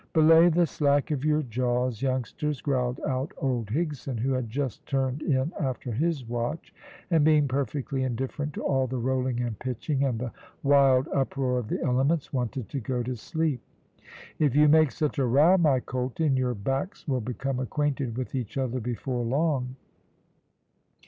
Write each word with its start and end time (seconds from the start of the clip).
"Belay 0.13 0.49
the 0.49 0.65
slack 0.65 1.11
of 1.11 1.23
your 1.23 1.43
jaws, 1.43 2.01
youngsters," 2.01 2.59
growled 2.59 2.99
out 3.05 3.31
old 3.37 3.67
Higson, 3.67 4.17
who 4.19 4.33
had 4.33 4.49
just 4.49 4.83
turned 4.87 5.21
in 5.21 5.53
after 5.59 5.91
his 5.91 6.27
watch, 6.27 6.73
and 7.11 7.23
being 7.23 7.47
perfectly 7.47 8.01
indifferent 8.01 8.55
to 8.55 8.63
all 8.63 8.87
the 8.87 8.97
rolling 8.97 9.41
and 9.41 9.59
pitching, 9.59 10.03
and 10.03 10.17
the 10.17 10.31
wild 10.63 11.07
uproar 11.13 11.59
of 11.59 11.67
the 11.67 11.79
elements, 11.83 12.33
wanted 12.33 12.67
to 12.69 12.79
go 12.79 13.03
to 13.03 13.15
sleep. 13.15 13.61
"If 14.39 14.55
you 14.55 14.67
make 14.67 14.89
such 14.89 15.19
a 15.19 15.25
row, 15.27 15.55
my 15.59 15.79
colt 15.79 16.19
and 16.19 16.35
your 16.35 16.55
backs 16.55 17.07
will 17.07 17.21
become 17.21 17.59
acquainted 17.59 18.17
with 18.17 18.33
each 18.33 18.57
other 18.57 18.79
before 18.79 19.23
long." 19.23 19.75